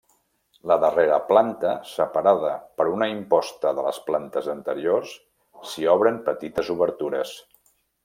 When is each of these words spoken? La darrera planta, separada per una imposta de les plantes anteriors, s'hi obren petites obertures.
La 0.69 0.77
darrera 0.83 1.19
planta, 1.27 1.73
separada 1.91 2.55
per 2.81 2.89
una 2.95 3.09
imposta 3.13 3.75
de 3.81 3.85
les 3.91 4.01
plantes 4.09 4.51
anteriors, 4.57 5.15
s'hi 5.73 5.89
obren 6.01 6.23
petites 6.33 6.77
obertures. 6.81 7.41